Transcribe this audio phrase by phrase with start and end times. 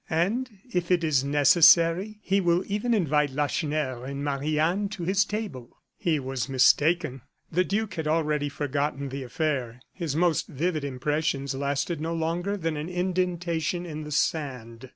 [0.09, 5.23] And if it is necessary, he will even invite Lacheneur and Marie Anne to his
[5.25, 7.21] table." He was mistaken.
[7.51, 12.77] The duke had already forgotten the affair; his most vivid impressions lasted no longer than
[12.77, 14.89] an indentation in the sand.